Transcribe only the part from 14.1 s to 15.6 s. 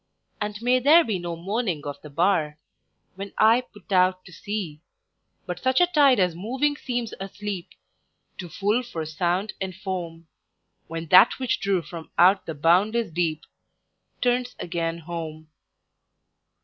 Turns again home.